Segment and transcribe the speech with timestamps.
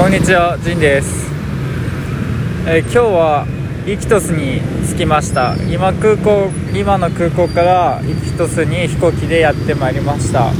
[0.00, 1.30] こんにちは、ジンです、
[2.66, 3.46] えー今日は
[3.86, 5.54] イキトスに着きました。
[5.70, 10.52] 今空港今の空港からイキトスに飛行機でやってまいりました。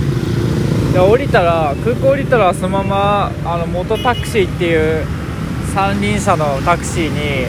[0.93, 5.07] で降りたら空港降りたらそのままあの元タクシーっていう
[5.73, 7.47] 三輪車のタクシーに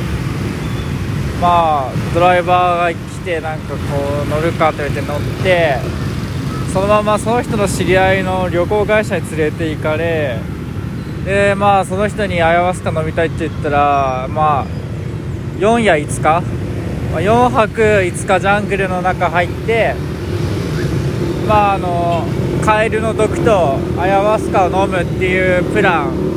[1.42, 3.78] まあドライバーが来てなんかこ
[4.26, 5.76] う乗るかと言って乗って
[6.72, 10.40] そのままその人の知り合いの旅行会社に連れて行かれ
[11.26, 14.66] でまあその人にアヤワスカ飲みたいって言ったらまあ
[15.60, 19.94] 4夜5日、まあ、4泊5日ジャングルの中入って
[21.48, 22.26] まああの
[22.64, 26.32] カエルの毒とアヤワスカを飲むっていうプラン。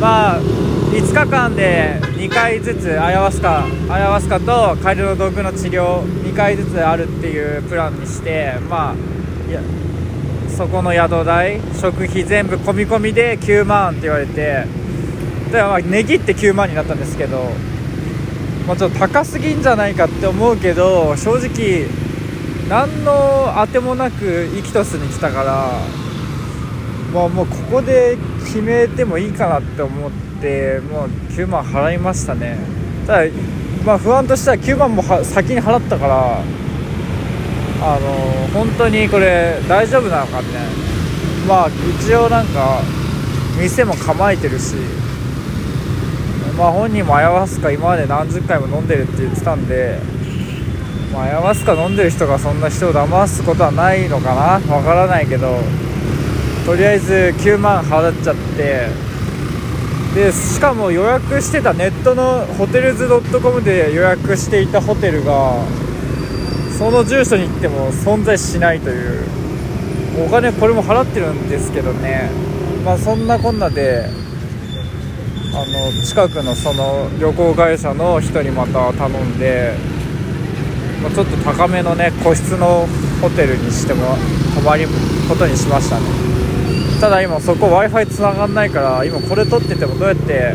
[0.00, 8.94] まあ5日間で2回ずつアヤワスカアヤワスカとカエルの毒の治療2回ずつあるっていうプランにしてまあ
[9.50, 9.60] いや
[10.56, 14.64] そこの宿代食費全部込み込みで9万って言われて
[15.50, 17.38] でまあ値切って9万になったんですけど
[18.66, 21.86] もうちょっと高すぎんじゃないかって思うけど正直
[22.68, 25.70] 何の当てもなくイキトスに来たから
[27.12, 32.58] まあもうここで決めてもいいかなって思ってもう9万払いましたね。
[33.06, 33.30] ただ
[33.84, 36.42] まあ不安としては9万もは先に払ったから
[37.82, 40.68] あの本当にこれ大丈夫なのかみたいな。
[41.48, 42.82] まあ一応なんか
[43.58, 44.74] 店も構えてるし
[46.56, 49.98] まあ本人もアヤワスカ今まで何十回も飲んでるって言ってたんで
[51.12, 54.74] まあアヤワスカ飲んでる人がそんな人を騙すことはないのかな。
[54.74, 55.58] わからないけど
[56.66, 58.88] とりあえず9万払っちゃって
[60.14, 65.54] でしかも予約してたネットのホテルズ .com で予約していたホテルが
[66.80, 69.22] その住所に行っても存在しないという。
[70.26, 72.30] お金これも払ってるんですけどね。
[72.86, 74.08] まあそんなこんなで
[75.52, 79.74] あの近くのその旅行会社の人にまた頼んで、
[81.02, 82.86] まあちょっと高めのね個室の
[83.20, 84.16] ホテルにしても
[84.54, 84.88] 泊まる
[85.28, 86.06] ことにしましたね。
[86.98, 90.54] ただ今そこ w i f i 繋がんないから今これ撮っててもどうやって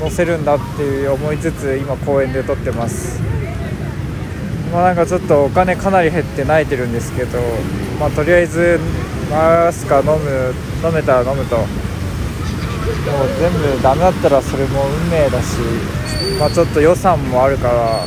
[0.00, 3.41] 載せるんだっていう思いつつ今公園で撮ってます。
[4.72, 7.38] まあなんかちょっとお金かなり減って泣いてるんですけど
[8.00, 8.80] まあとりあえず
[9.30, 11.56] マスカ飲む飲めたら飲むと。
[11.56, 11.66] もう
[13.38, 15.58] 全部ダメだったらそれも運命だし
[16.38, 18.06] まあちょっと予算もあるから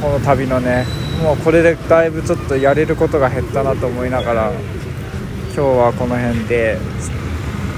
[0.00, 0.86] この旅のね
[1.20, 6.78] もうこれでだいぶちょっとやれることが減ったなと思いながら今日はこの辺で。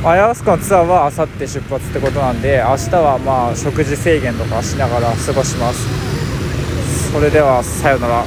[0.04, 6.31] アヤワスカのツアーはあさって出発ってことなんで明日はまあ食事制限とかしながら過ごします。
[7.12, 8.24] それではさよなら。